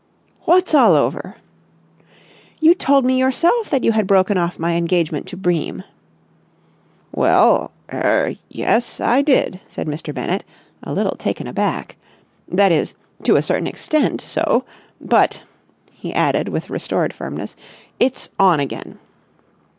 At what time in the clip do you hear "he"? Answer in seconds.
15.91-16.11